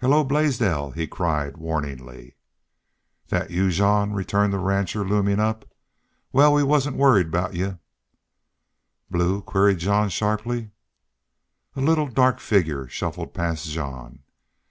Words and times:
"Hello, 0.00 0.24
Blaisdell!" 0.24 0.92
he 0.92 1.06
called, 1.06 1.58
warningly. 1.58 2.34
"That 3.28 3.50
y'u, 3.50 3.70
Jean?" 3.70 4.12
returned 4.12 4.54
the 4.54 4.58
rancher, 4.58 5.06
looming 5.06 5.38
up. 5.38 5.68
"Wal, 6.32 6.54
we 6.54 6.62
wasn't 6.62 6.96
worried 6.96 7.26
aboot 7.26 7.52
y'u." 7.52 7.78
"Blue?" 9.10 9.42
queried 9.42 9.76
Jean, 9.76 10.08
sharply. 10.08 10.70
A 11.74 11.82
little, 11.82 12.06
dark 12.08 12.40
figure 12.40 12.88
shuffled 12.88 13.34
past 13.34 13.68
Jean. 13.68 14.20